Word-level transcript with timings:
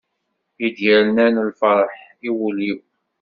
I 0.65 0.67
d-yernan 0.75 1.35
lferḥ 1.47 1.93
i 2.27 2.29
wul-iw. 2.37 2.79